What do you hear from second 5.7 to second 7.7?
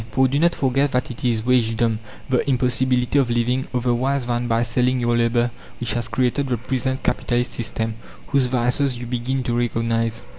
which has created the present Capitalist